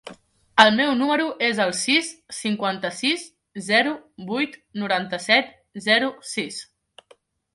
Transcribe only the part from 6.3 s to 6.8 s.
sis.